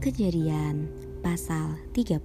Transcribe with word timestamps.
Kejadian 0.00 0.88
pasal 1.20 1.76
35 1.92 2.24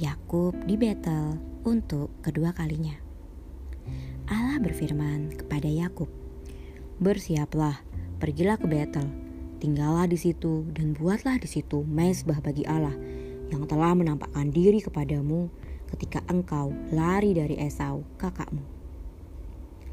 Yakub 0.00 0.56
di 0.64 0.80
Betel 0.80 1.36
untuk 1.68 2.08
kedua 2.24 2.56
kalinya 2.56 2.96
Allah 4.24 4.56
berfirman 4.56 5.36
kepada 5.36 5.68
Yakub 5.68 6.08
Bersiaplah, 6.96 7.84
pergilah 8.16 8.56
ke 8.56 8.64
Betel 8.64 9.04
Tinggallah 9.60 10.08
di 10.08 10.16
situ 10.16 10.64
dan 10.72 10.96
buatlah 10.96 11.36
di 11.36 11.44
situ 11.44 11.84
mesbah 11.84 12.40
bagi 12.40 12.64
Allah 12.64 12.96
yang 13.52 13.68
telah 13.68 13.92
menampakkan 13.92 14.48
diri 14.48 14.80
kepadamu 14.80 15.52
ketika 15.92 16.24
engkau 16.32 16.72
lari 16.88 17.36
dari 17.36 17.60
Esau 17.60 18.00
kakakmu. 18.16 18.77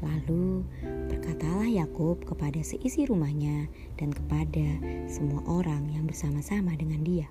Lalu 0.04 0.64
berkatalah 1.08 1.68
Yakub 1.68 2.20
kepada 2.24 2.60
seisi 2.60 3.08
rumahnya 3.08 3.72
dan 3.96 4.12
kepada 4.12 4.80
semua 5.08 5.40
orang 5.48 5.88
yang 5.92 6.04
bersama-sama 6.04 6.76
dengan 6.76 7.00
dia. 7.00 7.28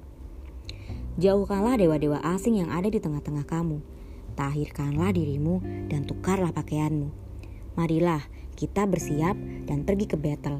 Jauhkanlah 1.15 1.79
dewa-dewa 1.79 2.19
asing 2.35 2.59
yang 2.59 2.73
ada 2.73 2.91
di 2.91 2.99
tengah-tengah 2.99 3.47
kamu. 3.47 3.79
Tahirkanlah 4.35 5.15
dirimu 5.15 5.63
dan 5.87 6.03
tukarlah 6.03 6.51
pakaianmu. 6.51 7.07
Marilah 7.79 8.19
kita 8.59 8.83
bersiap 8.83 9.35
dan 9.67 9.87
pergi 9.87 10.11
ke 10.11 10.17
Betel. 10.19 10.59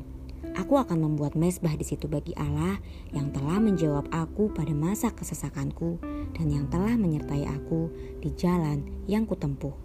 Aku 0.56 0.80
akan 0.80 1.04
membuat 1.04 1.36
mesbah 1.36 1.76
di 1.76 1.84
situ 1.84 2.08
bagi 2.08 2.32
Allah 2.40 2.80
yang 3.12 3.36
telah 3.36 3.60
menjawab 3.60 4.08
aku 4.16 4.48
pada 4.56 4.72
masa 4.72 5.12
kesesakanku 5.12 6.00
dan 6.32 6.48
yang 6.48 6.72
telah 6.72 6.96
menyertai 6.96 7.44
aku 7.44 7.92
di 8.24 8.32
jalan 8.40 8.88
yang 9.12 9.28
kutempuh. 9.28 9.85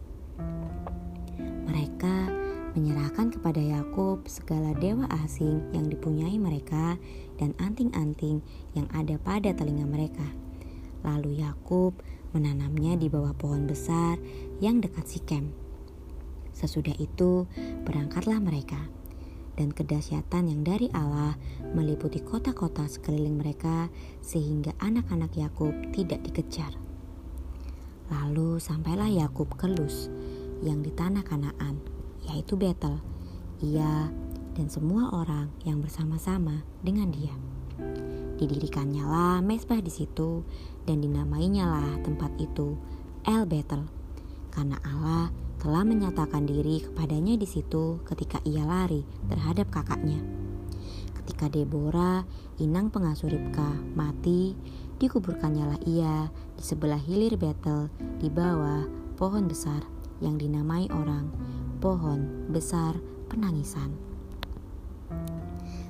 Mereka 2.01 2.33
menyerahkan 2.81 3.29
kepada 3.29 3.61
Yakub 3.61 4.25
segala 4.25 4.73
dewa 4.73 5.05
asing 5.21 5.61
yang 5.77 5.85
dipunyai 5.85 6.41
mereka 6.41 6.97
dan 7.37 7.53
anting-anting 7.61 8.41
yang 8.73 8.89
ada 8.97 9.21
pada 9.21 9.53
telinga 9.53 9.85
mereka. 9.85 10.25
Lalu 11.05 11.45
Yakub 11.45 12.01
menanamnya 12.33 12.97
di 12.97 13.13
bawah 13.13 13.37
pohon 13.37 13.69
besar 13.69 14.17
yang 14.65 14.81
dekat 14.81 15.13
Sikem. 15.13 15.53
Sesudah 16.57 16.97
itu 16.97 17.45
berangkatlah 17.85 18.41
mereka 18.41 18.81
dan 19.61 19.69
kedahsyatan 19.69 20.49
yang 20.49 20.65
dari 20.65 20.89
Allah 20.97 21.37
meliputi 21.77 22.25
kota-kota 22.25 22.89
sekeliling 22.89 23.37
mereka 23.37 23.93
sehingga 24.25 24.73
anak-anak 24.81 25.37
Yakub 25.37 25.77
tidak 25.93 26.25
dikejar. 26.25 26.73
Lalu 28.09 28.57
sampailah 28.57 29.13
Yakub 29.13 29.53
ke 29.53 29.69
Luz 29.69 30.09
yang 30.61 30.85
di 30.85 30.93
tanah 30.93 31.25
Kanaan, 31.25 31.90
yaitu 32.31 32.55
Betel, 32.55 33.03
ia 33.59 34.07
dan 34.55 34.67
semua 34.71 35.11
orang 35.11 35.51
yang 35.67 35.83
bersama-sama 35.83 36.63
dengan 36.87 37.11
dia. 37.11 37.35
Didirikannya 38.39 39.05
lah 39.05 39.39
mesbah 39.43 39.83
di 39.83 39.93
situ 39.93 40.47
dan 40.87 41.03
dinamainya 41.03 41.67
lah 41.67 41.93
tempat 42.07 42.33
itu 42.41 42.79
El 43.27 43.45
Betel, 43.45 43.85
karena 44.55 44.81
Allah 44.81 45.29
telah 45.61 45.85
menyatakan 45.85 46.49
diri 46.49 46.81
kepadanya 46.81 47.37
di 47.37 47.45
situ 47.45 48.01
ketika 48.09 48.41
ia 48.49 48.65
lari 48.65 49.05
terhadap 49.29 49.69
kakaknya. 49.69 50.23
Ketika 51.21 51.53
Deborah, 51.53 52.25
inang 52.57 52.89
pengasuh 52.89 53.29
Ribka, 53.29 53.77
mati, 53.93 54.57
dikuburkannya 54.97 55.65
lah 55.69 55.81
ia 55.85 56.33
di 56.57 56.65
sebelah 56.65 56.99
hilir 57.01 57.37
Betel 57.37 57.93
di 58.17 58.33
bawah 58.33 58.89
pohon 59.21 59.45
besar 59.45 59.85
yang 60.25 60.41
dinamai 60.41 60.89
orang 60.93 61.29
pohon 61.81 62.53
besar 62.53 63.01
penangisan. 63.33 63.97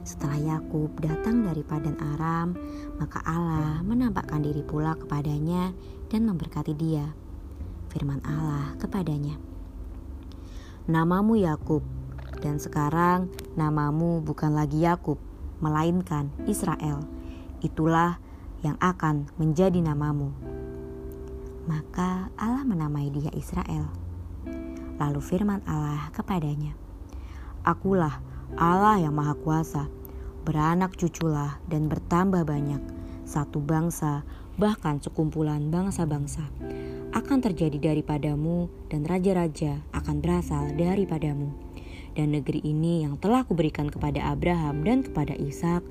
Setelah 0.06 0.56
Yakub 0.56 0.94
datang 1.02 1.42
dari 1.44 1.66
Padan 1.66 1.98
Aram, 2.16 2.54
maka 2.96 3.20
Allah 3.26 3.82
menampakkan 3.82 4.40
diri 4.40 4.62
pula 4.62 4.94
kepadanya 4.94 5.74
dan 6.08 6.30
memberkati 6.30 6.72
dia. 6.78 7.10
Firman 7.90 8.22
Allah 8.22 8.78
kepadanya, 8.78 9.36
"Namamu 10.86 11.36
Yakub, 11.36 11.82
dan 12.38 12.62
sekarang 12.62 13.28
namamu 13.58 14.22
bukan 14.22 14.54
lagi 14.54 14.86
Yakub, 14.86 15.18
melainkan 15.58 16.30
Israel. 16.46 17.02
Itulah 17.60 18.22
yang 18.62 18.78
akan 18.78 19.28
menjadi 19.36 19.82
namamu." 19.82 20.32
Maka 21.68 22.32
Allah 22.40 22.64
menamai 22.64 23.12
dia 23.12 23.30
Israel. 23.36 23.99
Lalu 25.00 25.20
firman 25.24 25.64
Allah 25.64 26.12
kepadanya, 26.12 26.76
Akulah 27.64 28.20
Allah 28.54 29.00
yang 29.00 29.16
Maha 29.16 29.32
Kuasa, 29.40 29.88
beranak 30.44 30.94
cuculah 31.00 31.56
dan 31.72 31.88
bertambah 31.88 32.44
banyak, 32.44 32.84
satu 33.24 33.64
bangsa, 33.64 34.28
bahkan 34.60 35.00
sekumpulan 35.00 35.72
bangsa-bangsa 35.72 36.44
akan 37.10 37.42
terjadi 37.42 37.90
daripadamu 37.90 38.70
dan 38.86 39.02
raja-raja 39.02 39.82
akan 39.90 40.22
berasal 40.22 40.70
daripadamu. 40.78 41.50
Dan 42.14 42.34
negeri 42.34 42.62
ini 42.62 43.06
yang 43.06 43.18
telah 43.18 43.46
kuberikan 43.46 43.86
kepada 43.86 44.34
Abraham 44.34 44.82
dan 44.82 45.06
kepada 45.06 45.34
Ishak 45.34 45.82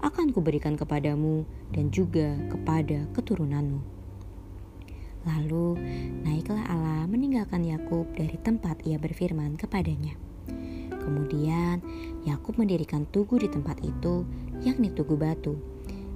akan 0.00 0.32
kuberikan 0.32 0.76
kepadamu 0.76 1.44
dan 1.72 1.92
juga 1.92 2.36
kepada 2.48 3.08
keturunanmu. 3.12 3.80
Lalu 5.26 5.74
naiklah 6.22 6.64
Allah 6.70 7.02
meninggalkan 7.10 7.66
Yakub 7.66 8.06
dari 8.14 8.38
tempat 8.38 8.86
ia 8.86 8.96
berfirman 8.96 9.58
kepadanya. 9.58 10.14
Kemudian 10.90 11.82
Yakub 12.26 12.58
mendirikan 12.58 13.06
tugu 13.10 13.38
di 13.38 13.50
tempat 13.50 13.78
itu, 13.82 14.26
yakni 14.62 14.90
tugu 14.94 15.18
batu. 15.18 15.58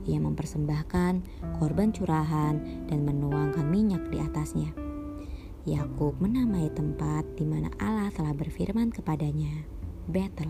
Ia 0.07 0.19
mempersembahkan 0.19 1.43
korban 1.63 1.95
curahan 1.95 2.87
dan 2.91 3.07
menuangkan 3.07 3.67
minyak 3.67 4.07
di 4.11 4.19
atasnya. 4.19 4.71
Yakub 5.69 6.17
menamai 6.19 6.73
tempat 6.73 7.23
di 7.37 7.45
mana 7.45 7.69
Allah 7.79 8.09
telah 8.11 8.33
berfirman 8.33 8.91
kepadanya, 8.91 9.67
Betel. 10.09 10.49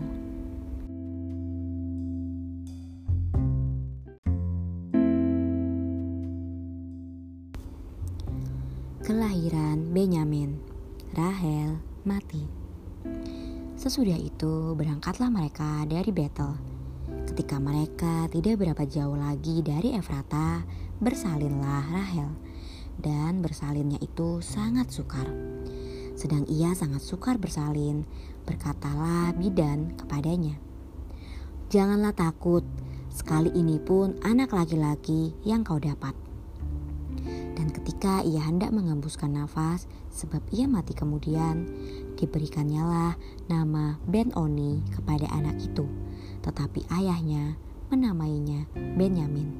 Kelahiran 9.11 9.91
Benyamin, 9.91 10.55
Rahel 11.11 11.83
mati. 12.07 12.47
Sesudah 13.75 14.15
itu 14.15 14.71
berangkatlah 14.71 15.27
mereka 15.27 15.83
dari 15.83 16.15
Betel. 16.15 16.55
Ketika 17.27 17.59
mereka 17.59 18.31
tidak 18.31 18.63
berapa 18.63 18.87
jauh 18.87 19.19
lagi 19.19 19.59
dari 19.67 19.99
Efrata, 19.99 20.63
bersalinlah 21.03 21.91
Rahel. 21.91 22.31
Dan 22.95 23.43
bersalinnya 23.43 23.99
itu 23.99 24.39
sangat 24.39 24.95
sukar. 24.95 25.27
Sedang 26.15 26.47
ia 26.47 26.71
sangat 26.71 27.03
sukar 27.03 27.35
bersalin, 27.35 28.07
berkatalah 28.47 29.35
bidan 29.35 29.91
kepadanya. 29.99 30.55
Janganlah 31.67 32.15
takut, 32.15 32.63
sekali 33.11 33.51
ini 33.59 33.75
pun 33.75 34.15
anak 34.23 34.55
laki-laki 34.55 35.35
yang 35.43 35.67
kau 35.67 35.83
dapat 35.83 36.30
dan 37.55 37.67
ketika 37.73 38.23
ia 38.23 38.43
hendak 38.43 38.71
mengembuskan 38.71 39.35
nafas, 39.35 39.87
sebab 40.11 40.41
ia 40.55 40.67
mati 40.67 40.95
kemudian, 40.95 41.67
diberikannya 42.15 42.83
lah 42.83 43.13
nama 43.51 43.99
Ben 44.07 44.31
Oni 44.35 44.83
kepada 44.95 45.27
anak 45.31 45.59
itu. 45.59 45.87
Tetapi 46.41 46.87
ayahnya 46.91 47.59
menamainya 47.91 48.65
Benyamin. 48.73 49.51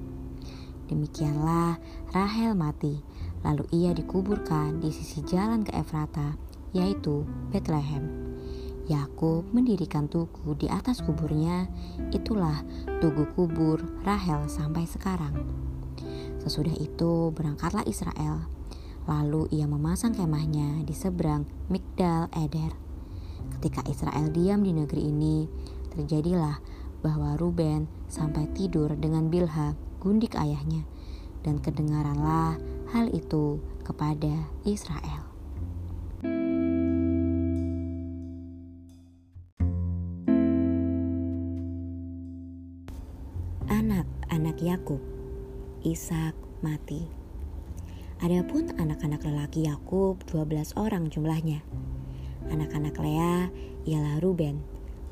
Demikianlah 0.87 1.79
Rahel 2.11 2.51
mati, 2.55 2.99
lalu 3.43 3.63
ia 3.71 3.95
dikuburkan 3.95 4.83
di 4.83 4.91
sisi 4.91 5.23
jalan 5.23 5.63
ke 5.63 5.71
Efrata, 5.75 6.35
yaitu 6.75 7.23
Bethlehem. 7.51 8.31
Yakub 8.91 9.47
mendirikan 9.55 10.11
tugu 10.11 10.51
di 10.59 10.67
atas 10.67 10.99
kuburnya, 10.99 11.71
itulah 12.11 12.59
tugu 12.99 13.23
kubur 13.31 13.79
Rahel 14.03 14.51
sampai 14.51 14.83
sekarang. 14.83 15.70
Sesudah 16.41 16.73
itu 16.81 17.29
berangkatlah 17.37 17.85
Israel. 17.85 18.49
Lalu 19.05 19.45
ia 19.53 19.69
memasang 19.69 20.17
kemahnya 20.17 20.81
di 20.81 20.93
seberang 20.97 21.45
Migdal 21.69 22.33
Eder. 22.33 22.73
Ketika 23.57 23.85
Israel 23.85 24.33
diam 24.33 24.65
di 24.65 24.73
negeri 24.73 25.05
ini, 25.05 25.45
terjadilah 25.93 26.57
bahwa 27.05 27.37
Ruben 27.37 27.85
sampai 28.09 28.49
tidur 28.57 28.93
dengan 28.97 29.29
Bilha, 29.29 29.77
gundik 30.01 30.33
ayahnya, 30.33 30.81
dan 31.45 31.61
kedengaranlah 31.61 32.57
hal 32.89 33.05
itu 33.13 33.61
kepada 33.85 34.49
Israel. 34.65 35.29
Anak-anak 43.69 44.57
Yakub 44.61 45.20
Ishak 45.81 46.37
mati. 46.61 47.09
Adapun 48.21 48.69
anak-anak 48.77 49.25
lelaki 49.25 49.65
Yakub 49.65 50.21
12 50.29 50.77
orang 50.77 51.09
jumlahnya. 51.09 51.65
Anak-anak 52.53 52.93
Lea 53.01 53.49
ialah 53.89 54.21
Ruben, 54.21 54.61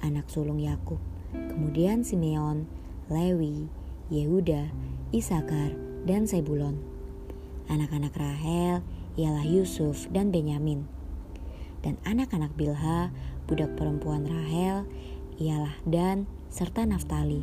anak 0.05 0.29
sulung 0.29 0.61
Yakub. 0.61 1.01
Kemudian 1.33 2.05
Simeon, 2.05 2.69
Lewi, 3.09 3.65
Yehuda, 4.13 4.69
Isakar, 5.09 5.73
dan 6.05 6.29
Sebulon. 6.29 6.77
Anak-anak 7.65 8.13
Rahel 8.13 8.85
ialah 9.17 9.49
Yusuf 9.49 10.05
dan 10.13 10.29
Benyamin. 10.29 10.85
Dan 11.81 11.97
anak-anak 12.05 12.53
Bilha, 12.53 13.09
budak 13.49 13.73
perempuan 13.73 14.29
Rahel, 14.29 14.85
ialah 15.41 15.73
Dan 15.89 16.29
serta 16.53 16.85
Naftali. 16.85 17.41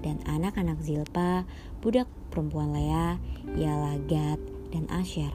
Dan 0.00 0.24
anak-anak 0.24 0.80
Zilpa, 0.80 1.44
budak 1.84 2.08
perempuan 2.32 2.72
Lea, 2.72 3.20
ialah 3.56 4.00
Gad 4.08 4.40
dan 4.72 4.88
Asher. 4.88 5.32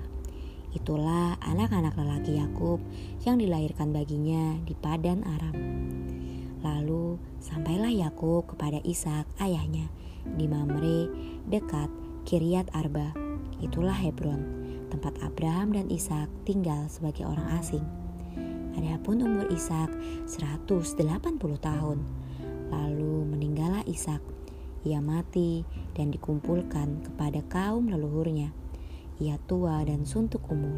Itulah 0.76 1.40
anak-anak 1.40 1.96
lelaki 1.96 2.36
Yakub 2.36 2.84
yang 3.24 3.40
dilahirkan 3.40 3.96
baginya 3.96 4.60
di 4.68 4.76
Padan 4.76 5.24
Aram. 5.24 5.56
Lalu 6.60 7.16
sampailah 7.40 7.94
Yakub 7.94 8.50
kepada 8.52 8.84
Ishak 8.84 9.24
ayahnya 9.40 9.88
di 10.26 10.50
Mamre 10.50 11.08
dekat 11.48 11.88
Kiryat 12.26 12.74
Arba. 12.74 13.14
Itulah 13.64 13.96
Hebron, 13.96 14.42
tempat 14.92 15.16
Abraham 15.24 15.78
dan 15.78 15.88
Ishak 15.88 16.28
tinggal 16.44 16.92
sebagai 16.92 17.24
orang 17.24 17.56
asing. 17.56 17.86
Adapun 18.76 19.24
umur 19.24 19.48
Ishak 19.54 19.94
180 20.28 21.00
tahun. 21.62 22.04
Lalu 22.74 23.16
meninggallah 23.32 23.88
Ishak. 23.88 24.20
Ia 24.86 25.02
mati 25.02 25.66
dan 25.98 26.14
dikumpulkan 26.14 27.10
kepada 27.10 27.42
kaum 27.50 27.90
leluhurnya. 27.90 28.54
Ia 29.18 29.42
tua 29.50 29.82
dan 29.82 30.06
suntuk 30.06 30.46
umur. 30.46 30.78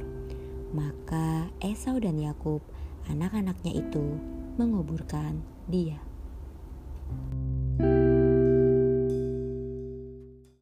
Maka 0.72 1.52
Esau 1.60 2.00
dan 2.00 2.16
Yakub, 2.16 2.64
anak-anaknya 3.12 3.84
itu, 3.84 4.16
menguburkan 4.56 5.44
dia. 5.68 6.00